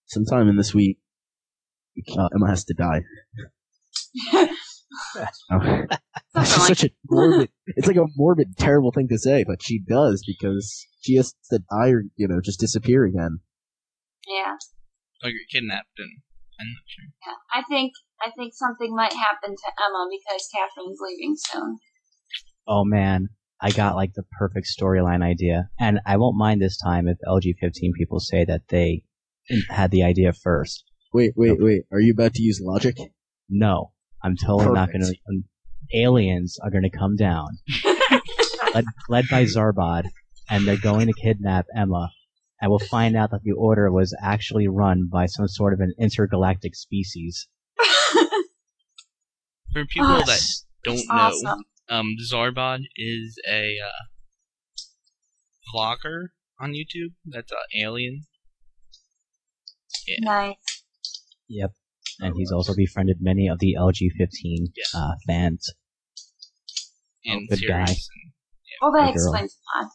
[0.08, 0.98] sometime in this week,
[2.18, 3.02] uh, Emma has to die.
[5.52, 5.84] Oh.
[6.36, 7.50] It's like such a morbid.
[7.68, 11.60] It's like a morbid, terrible thing to say, but she does because she has to
[11.72, 13.40] die or you know just disappear again.
[14.28, 14.56] yeah,
[15.24, 16.10] Like you're kidnapped, and
[16.60, 17.06] I'm not sure.
[17.26, 17.38] yeah.
[17.54, 21.78] I think I think something might happen to Emma because Catherine's leaving soon.
[22.68, 23.30] oh man,
[23.62, 27.94] I got like the perfect storyline idea, and I won't mind this time if LG15
[27.98, 29.04] people say that they
[29.70, 30.84] had the idea first.
[31.14, 31.84] Wait, wait, wait.
[31.92, 32.96] Are you about to use logic?
[33.50, 33.92] No,
[34.24, 35.16] I'm totally not going to.
[35.30, 35.44] Um,
[35.94, 37.48] aliens are going to come down,
[38.74, 40.04] led, led by Zarbod,
[40.50, 42.12] and they're going to kidnap Emma.
[42.62, 45.94] And we'll find out that the Order was actually run by some sort of an
[46.00, 47.48] intergalactic species.
[49.74, 50.42] For people Oh, that
[50.84, 51.64] don't It's know, awesome.
[51.90, 54.04] Um, Zarbod is a uh,
[55.76, 56.28] vlogger
[56.60, 57.14] on YouTube.
[57.26, 58.22] That's an Alien.
[60.20, 60.56] Nice.
[61.48, 61.72] Yep.
[62.22, 64.30] And he's also befriended many of the LG15
[64.76, 65.00] Yeah.
[65.00, 65.72] uh, fans.
[67.26, 67.86] and good guy.
[67.86, 68.10] series.
[68.82, 69.92] Well, that Good explains a lot.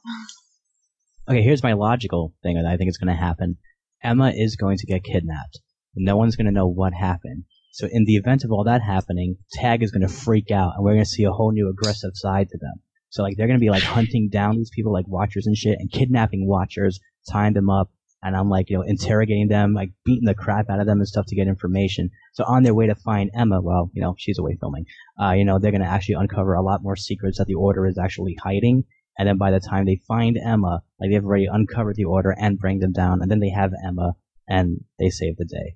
[1.31, 3.57] Okay, here's my logical thing that I think is going to happen.
[4.03, 5.59] Emma is going to get kidnapped.
[5.97, 7.45] No one's going to know what happened.
[7.75, 10.85] So in the event of all that happening, Tag is going to freak out and
[10.85, 12.75] we're going to see a whole new aggressive side to them.
[13.09, 15.79] So like they're going to be like hunting down these people like watchers and shit
[15.81, 17.91] and kidnapping watchers, tying them up,
[18.23, 21.09] and I'm like, you know, interrogating them, like beating the crap out of them and
[21.09, 22.11] stuff to get information.
[22.35, 24.87] So on their way to find Emma, well, you know, she's away filming.
[25.21, 27.89] Uh, you know, they're going to actually uncover a lot more secrets that the Order
[27.89, 28.85] is actually hiding.
[29.19, 32.57] And then by the time they find Emma, like they've already uncovered the Order and
[32.57, 34.15] bring them down, and then they have Emma
[34.47, 35.75] and they save the day.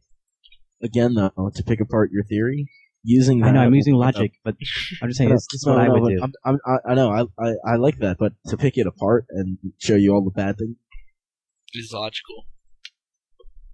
[0.82, 2.68] Again, though, to pick apart your theory,
[3.02, 4.54] using I know I'm using logic, but
[5.02, 6.22] I'm just saying No, this, this is no, what I would do.
[6.22, 9.26] I'm, I'm, I, I know, I, I, I like that, but to pick it apart
[9.30, 10.76] and show you all the bad things,
[11.72, 12.46] It's logical.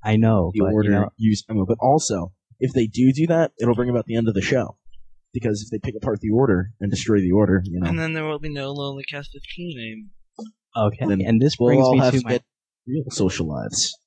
[0.02, 1.64] I know, the but order you know, use Emma.
[1.66, 4.76] But also, if they do do that, it'll bring about the end of the show.
[5.32, 8.12] Because if they pick apart the order and destroy the order, you know, And then
[8.12, 10.88] there will be no Lonely Cast 15 anymore.
[10.88, 11.06] okay.
[11.06, 12.44] then And this we'll brings all me have to to my get
[12.86, 13.98] real social lives.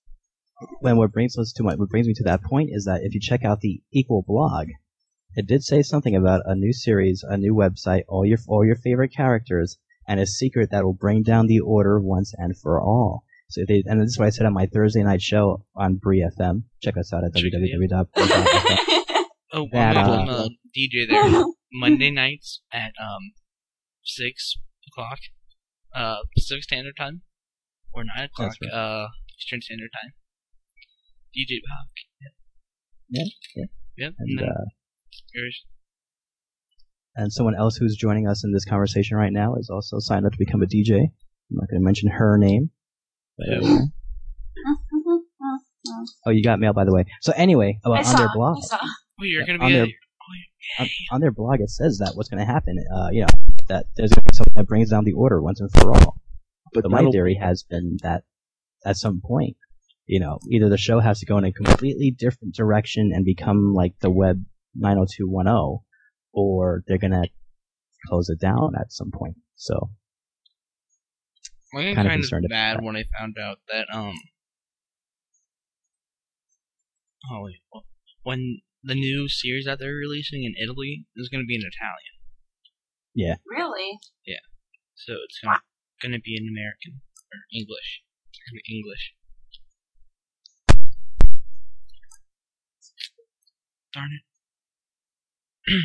[0.80, 3.14] When what brings us to my what brings me to that point is that if
[3.14, 4.68] you check out the equal blog,
[5.36, 8.76] it did say something about a new series, a new website, all your all your
[8.76, 13.24] favorite characters, and a secret that will bring down the order once and for all.
[13.50, 16.28] So they, and this is what I said on my Thursday night show on Bree
[16.38, 16.64] FM.
[16.84, 19.24] Check us out at Check it www.bree.fm.
[19.54, 21.46] Oh, one That, more uh, time, uh, DJ there.
[21.72, 23.32] Monday nights at um
[24.04, 25.20] six o'clock,
[25.96, 27.22] uh Pacific Standard Time,
[27.94, 29.08] or nine o'clock, That's uh
[29.40, 30.14] Eastern Standard Time.
[31.38, 31.88] DJ Bob.
[33.10, 33.24] Yeah,
[33.56, 33.64] yeah.
[33.98, 34.14] Yep.
[34.20, 34.64] And and uh,
[35.34, 35.66] yours.
[37.16, 40.32] and someone else who's joining us in this conversation right now is also signed up
[40.34, 40.96] to become a DJ.
[41.00, 41.12] I'm
[41.52, 42.70] not going to mention her name.
[43.38, 43.78] But, uh,
[46.26, 47.06] oh, you got mail by the way.
[47.22, 48.58] So anyway, I about on their blog.
[48.72, 48.78] I.
[49.20, 49.88] Oh, you're Yeah, gonna on be a, their-
[50.80, 53.28] oh, on, on their blog it says that what's going to happen, uh, you know,
[53.70, 56.22] that there's going to be something that brings down the order once and for all.
[56.74, 58.24] But But my that'll- theory has been that
[58.86, 59.56] at some point,
[60.08, 63.74] you know, either the show has to go in a completely different direction and become
[63.74, 64.44] like the web
[64.76, 65.80] 90210,
[66.34, 67.30] or they're going to
[68.08, 69.36] close it down at some point.
[69.56, 69.90] So,
[71.74, 72.84] I got kinda kind of concerned about that.
[72.84, 74.14] when I found out that um.
[77.30, 77.60] Oh wait,
[78.24, 82.16] when the new series that they're releasing in Italy is gonna be in Italian,
[83.14, 83.36] Yeah.
[83.46, 84.00] Really?
[84.26, 84.40] Yeah.
[84.96, 85.60] So it's gonna,
[86.02, 87.02] gonna be in American
[87.34, 88.04] or English.
[88.30, 89.17] It's gonna be English.
[93.98, 95.74] Darn it.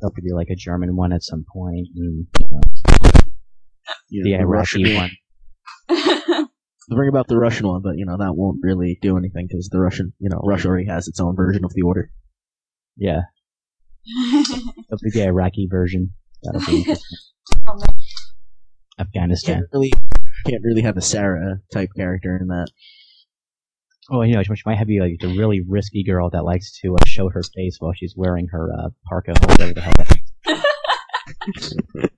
[0.00, 2.60] there'll be like a German one at some point, and you know,
[4.08, 5.10] you the know, the Iraqi Russian one.
[6.88, 9.68] They'll bring about the Russian one, but you know that won't really do anything because
[9.70, 12.10] the Russian, you know, Russia already has its own version of the order.
[12.96, 13.22] Yeah,
[14.32, 16.14] there'll be the Iraqi version.
[16.42, 17.18] That'll be interesting.
[18.98, 19.56] Afghanistan.
[19.56, 19.92] Can't really,
[20.46, 22.68] can't really have a Sarah type character in that.
[24.10, 26.94] Well, you know, she might have be like the really risky girl that likes to
[26.94, 29.92] uh, show her face while she's wearing her uh, parka or whatever the hell.
[29.98, 30.22] that-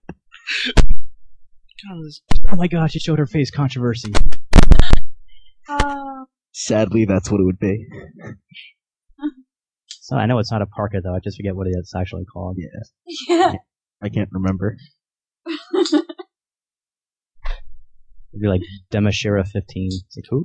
[1.91, 3.51] Oh my gosh, she showed her face.
[3.53, 4.13] Controversy.
[5.69, 7.87] Oh, Sadly, that's what it would be.
[10.01, 11.15] So I know it's not a parka though.
[11.15, 12.57] I just forget what it's actually called.
[12.59, 12.81] Yeah,
[13.29, 13.53] yeah.
[14.03, 14.75] I can't remember.
[15.75, 16.07] It'd
[18.41, 19.91] be like Demashira 15.
[19.93, 20.45] It's like, who?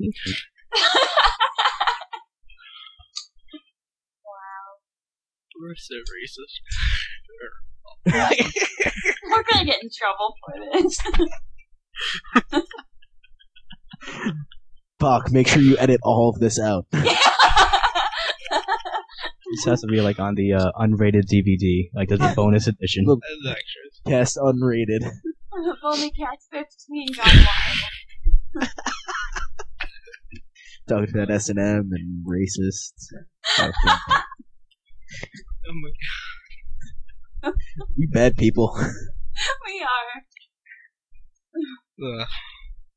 [5.63, 6.59] We're so racist.
[9.31, 10.99] We're gonna get in trouble for this.
[14.99, 16.85] Fuck, make sure you edit all of this out.
[19.55, 23.05] This has to be like on the uh, unrated DVD, like the bonus edition.
[23.05, 23.19] Look.
[23.45, 24.01] As extras.
[24.07, 25.07] Cast unrated.
[25.83, 27.27] Only Cats 15 got
[28.55, 28.69] one.
[30.87, 33.13] Talking about S and M and racists.
[35.67, 35.91] Oh my
[37.43, 37.53] god.
[37.97, 38.75] We bad people.
[39.65, 40.21] We are.
[42.21, 42.27] Ugh.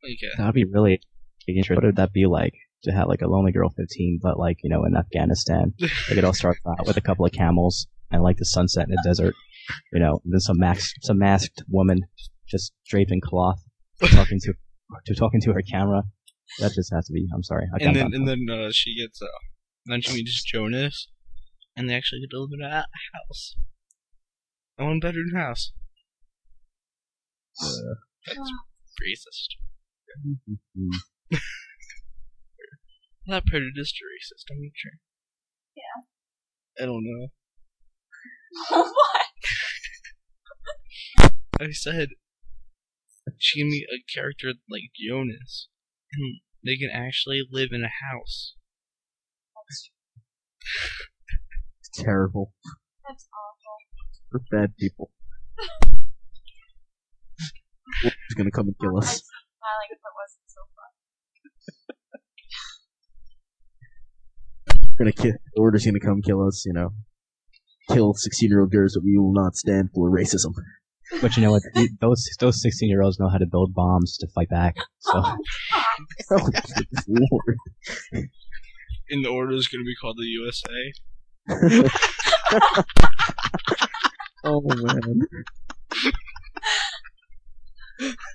[0.04, 0.32] Okay.
[0.36, 1.00] That'd be really
[1.48, 1.76] interesting.
[1.76, 2.52] What would that be like
[2.84, 5.72] to have like a Lonely Girl 15, but like you know in Afghanistan?
[5.80, 8.90] Like it all starts out with a couple of camels and like the sunset in
[8.90, 9.34] the desert,
[9.92, 12.00] you know, and then some max, some masked woman
[12.48, 13.60] just draped in cloth
[14.10, 14.52] talking to
[15.06, 16.02] to talking to her camera.
[16.60, 17.26] That just has to be.
[17.34, 17.66] I'm sorry.
[17.72, 19.26] I and can't- then and then uh, she gets uh,
[19.86, 21.08] then she meets Jonas,
[21.76, 23.56] and they actually get to live in a house,
[24.78, 25.72] a one bedroom house.
[28.26, 28.38] That's
[29.02, 29.56] racist.
[33.26, 34.44] Not prejudiced or racist.
[34.50, 34.92] I'm not sure.
[35.74, 36.04] Yeah.
[36.80, 37.28] I don't know.
[38.92, 39.26] what?
[41.60, 42.10] I said
[43.38, 45.68] she can meet a character like Jonas,
[46.12, 48.54] and they can actually live in a house.
[51.96, 52.52] It's terrible.
[53.08, 53.76] That's awful.
[54.30, 55.10] We're bad people.
[58.02, 59.22] Who's gonna come and kill I'd us?
[59.58, 60.60] smiling if it wasn't so
[64.76, 64.84] fun.
[64.98, 65.32] We're gonna kill.
[65.54, 66.64] The order's gonna come kill us.
[66.66, 66.90] You know,
[67.90, 70.52] kill sixteen-year-old girls, but we will not stand for racism.
[71.22, 71.62] But you know what?
[71.72, 74.74] The- Those those 16 year olds know how to build bombs to fight back.
[74.98, 75.36] So Oh,
[76.32, 76.48] Oh,
[77.08, 77.56] lord.
[79.08, 80.92] And the order is going to be called the USA.
[84.44, 85.20] Oh man.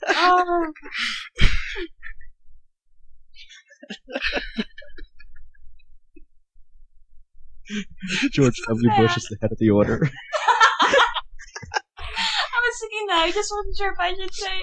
[0.09, 0.71] oh,
[8.31, 8.89] George W.
[8.97, 10.09] Bush is the head of the order.
[10.79, 13.23] I was thinking that.
[13.25, 14.57] I just wasn't sure if I should say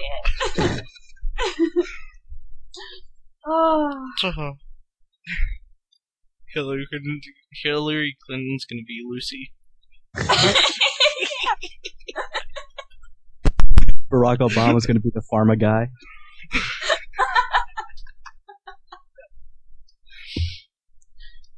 [0.63, 0.83] it.
[3.47, 3.91] oh,
[4.23, 4.53] Uh-huh.
[6.53, 7.21] Hillary Clinton,
[7.63, 9.53] Hillary Clinton's going to be Lucy.
[14.11, 15.89] Barack Obama's going to be the pharma guy.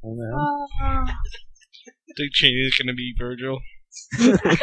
[0.04, 1.06] Oh man.
[2.18, 3.60] Dick Cheney's going to be Virgil.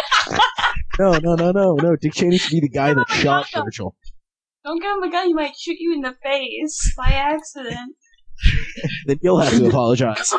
[0.99, 1.95] No, no, no, no, no.
[1.95, 3.95] Dick Cheney should be the guy that shot Virgil.
[4.65, 5.29] Don't give him a gun.
[5.29, 7.95] He might shoot you in the face by accident.
[9.07, 10.33] Then you'll have to apologize.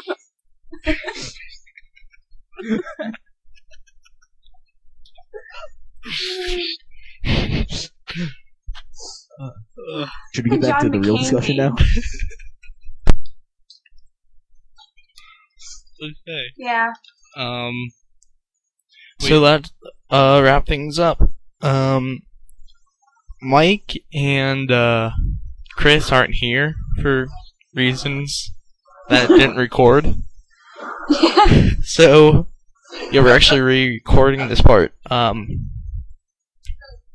[9.39, 10.07] Ugh.
[10.33, 11.75] Should we get back to the real McCain discussion now?
[16.01, 16.43] okay.
[16.57, 16.93] Yeah.
[17.37, 17.73] Um.
[19.21, 19.29] Wait.
[19.29, 19.69] So that
[20.09, 21.21] uh wrap things up.
[21.61, 22.21] Um,
[23.41, 25.11] Mike and uh
[25.75, 27.27] Chris aren't here for
[27.79, 28.51] reasons
[29.07, 30.15] that it didn't record.
[31.83, 32.47] So
[33.11, 34.93] yeah, we're actually re-recording this part.
[35.09, 35.69] Um,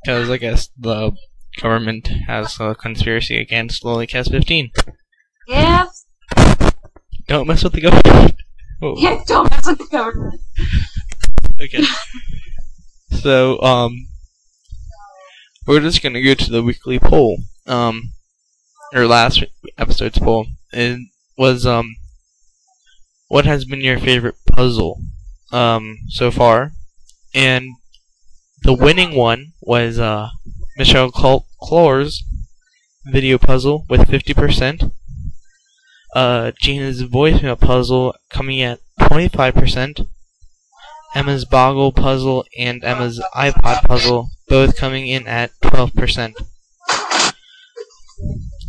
[0.02, 1.12] because I guess the
[1.60, 4.70] government has a conspiracy against Lolicast 15.
[5.46, 5.86] yeah.
[7.28, 8.34] Don't mess with the government.
[8.80, 8.94] Whoa.
[8.98, 9.22] Yeah.
[9.26, 10.40] Don't mess with the government.
[11.62, 11.84] Okay.
[13.22, 14.08] so, um,
[15.66, 17.38] we're just gonna go to the weekly poll.
[17.66, 18.10] Um,
[18.94, 19.44] or last
[19.76, 20.46] episode's poll.
[20.72, 21.00] It
[21.36, 21.96] was, um,
[23.28, 25.00] what has been your favorite puzzle,
[25.52, 26.72] um, so far?
[27.34, 27.70] And
[28.62, 30.30] the winning one was, uh,
[30.76, 32.22] Michelle Cl- Clores
[33.06, 34.92] video puzzle with 50%.
[36.14, 40.06] Uh, Gina's voicemail puzzle coming at 25%.
[41.14, 46.34] Emma's Boggle puzzle and Emma's iPod puzzle, both coming in at 12%.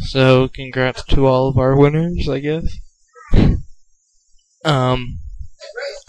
[0.08, 2.78] So, congrats to all of our winners, I guess.
[4.64, 5.20] Um,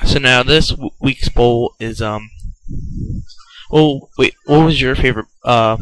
[0.04, 2.30] so now this w- week's bowl is, um,
[3.72, 5.76] oh, wait, what was your favorite, uh,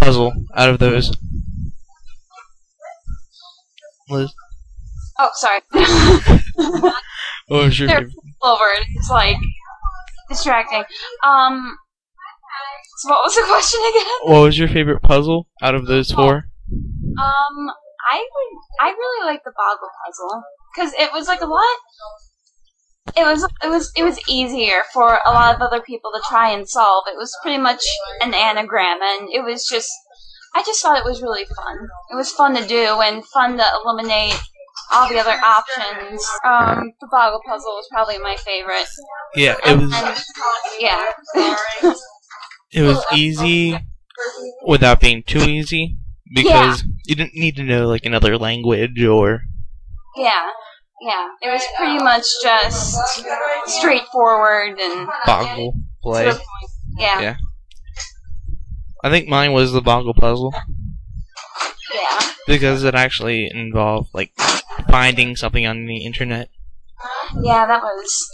[0.00, 1.12] puzzle out of those?
[4.10, 4.32] Liz,
[5.20, 5.60] Oh, sorry.
[7.48, 8.14] what was your There- favorite?
[8.42, 8.64] over.
[8.94, 9.36] It's like
[10.28, 10.84] distracting.
[11.26, 11.76] Um.
[12.98, 14.06] So what was the question again?
[14.22, 16.44] What was your favorite puzzle out of those four?
[17.18, 17.70] Um,
[18.10, 18.58] I would.
[18.80, 20.42] I really like the Boggle puzzle
[20.74, 21.76] because it was like a lot.
[23.16, 26.50] it was it was it was easier for a lot of other people to try
[26.50, 27.04] and solve.
[27.08, 27.82] It was pretty much
[28.20, 29.90] an anagram, and it was just
[30.54, 31.76] I just thought it was really fun.
[32.10, 34.38] It was fun to do and fun to eliminate
[34.92, 36.26] all the other options.
[36.44, 38.86] Um, the boggle puzzle was probably my favorite.
[39.34, 40.16] Yeah, it was And
[40.78, 41.04] yeah,
[42.72, 43.78] it was easy
[44.66, 45.98] without being too easy
[46.34, 49.40] because you didn't need to know like another language or
[50.16, 50.50] yeah,
[51.00, 51.28] yeah.
[51.42, 52.98] It was pretty much just
[53.66, 56.32] straightforward and boggle play.
[56.98, 57.36] Yeah, Yeah.
[59.02, 60.52] I think mine was the boggle puzzle
[61.94, 62.20] yeah.
[62.46, 64.32] because it actually involved like
[64.90, 66.50] finding something on the internet.
[67.40, 68.28] Yeah, that was.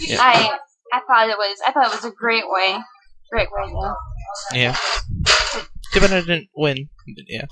[0.00, 0.18] Yeah.
[0.20, 0.58] I
[0.92, 2.76] I thought it was I thought it was a great way,
[3.30, 3.94] great way to.
[4.52, 4.76] Yeah.
[5.96, 6.90] Too bad I didn't win.
[7.26, 7.46] Yeah.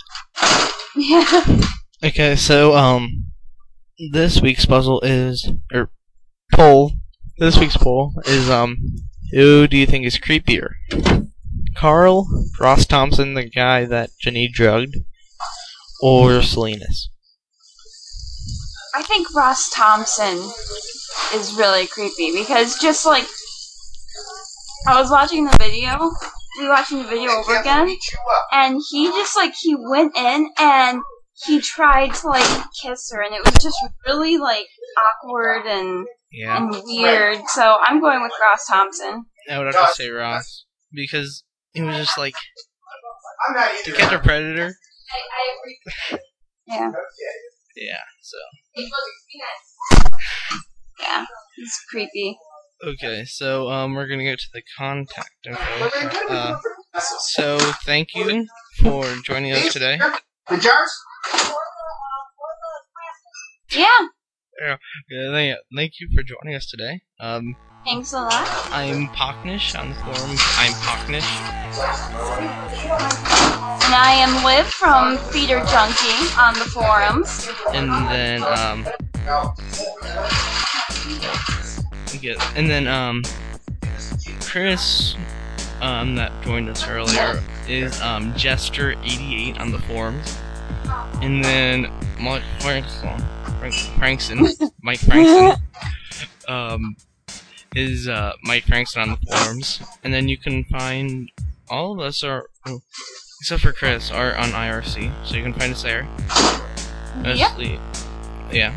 [0.96, 1.60] Yeah.
[2.04, 3.24] Okay, so um,
[4.12, 5.88] this week's puzzle is or
[6.52, 6.92] poll.
[7.38, 8.96] This week's poll is um,
[9.32, 10.72] who do you think is creepier?
[11.74, 12.28] Carl,
[12.60, 14.98] Ross Thompson, the guy that Jenny drugged,
[16.02, 17.08] or Salinas?
[18.94, 20.36] I think Ross Thompson
[21.32, 23.24] is really creepy because just like
[24.86, 26.10] I was watching the video,
[26.60, 27.94] rewatching the video over again,
[28.52, 31.00] and he just like he went in and
[31.46, 33.76] he tried to like kiss her, and it was just
[34.06, 34.66] really like
[35.24, 37.40] awkward and Yeah, and weird.
[37.48, 39.24] So I'm going with Ross Thompson.
[39.50, 42.34] I would have to say Ross because he was just like
[43.84, 44.74] to catch a predator.
[46.66, 46.90] Yeah,
[47.76, 48.38] Yeah, so.
[50.98, 51.26] Yeah,
[51.56, 52.38] he's creepy.
[52.86, 55.90] Okay, so um, we're gonna go to the contact info.
[56.28, 56.58] Uh,
[56.98, 58.46] so thank you
[58.82, 59.98] for joining us today.
[60.48, 60.92] The jars?
[63.70, 64.06] Yeah,
[64.60, 64.76] Yeah,
[65.32, 67.00] thank, thank you for joining us today.
[67.18, 68.46] Um, thanks a lot.
[68.70, 70.40] I'm Pocknish on the forums.
[70.58, 71.24] I'm Pocknish.
[73.84, 77.48] And I am Liv from Feeder Junkie on the forums.
[77.72, 78.86] And then, um,
[82.24, 83.22] yeah, and then, um,
[84.40, 85.14] Chris,
[85.82, 90.38] um, that joined us earlier is, um, Jester88 on the forums.
[91.20, 93.22] And then Mike Frankson,
[93.58, 94.46] Frank, Frankson,
[94.82, 95.62] Mike Frankson,
[96.48, 96.96] um,
[97.74, 99.82] is, uh, Mike Frankson on the forums.
[100.02, 101.30] And then you can find
[101.68, 102.80] all of us are, oh,
[103.40, 106.08] except for Chris, are on IRC, so you can find us there.
[107.38, 107.50] Yep.
[108.52, 108.74] Yeah.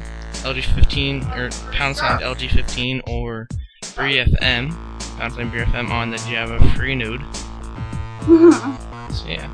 [0.53, 3.47] LG15 or pound sign LG15 or
[3.95, 4.71] Bree FM,
[5.17, 7.23] pound sign Bree FM on the Java freenode.
[9.09, 9.49] So yeah.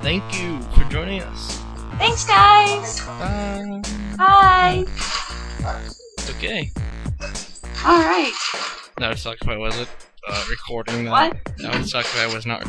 [0.00, 1.60] Thank you for joining us.
[1.98, 3.00] Thanks, guys.
[3.04, 3.82] Bye.
[4.16, 4.84] Bye.
[6.30, 6.70] Okay.
[7.84, 8.32] All right.
[8.98, 9.88] That would suck if I wasn't
[10.28, 11.10] uh, recording that.
[11.10, 11.36] What?
[11.58, 12.64] That would suck if I was not